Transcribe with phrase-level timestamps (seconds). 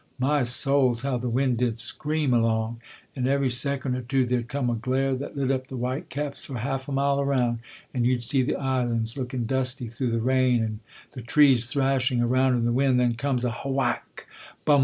[0.17, 2.81] My souls, how the wind did scream along!
[3.15, 6.43] And every second or two there'd come a glare that lit up the white caps
[6.43, 7.59] for a half a mile around,
[7.93, 10.79] and you'd see the islands looking dusty through the rain, and
[11.11, 14.25] the trees thrashing around in the wind; then comes a h wach!
[14.65, 14.79] bum!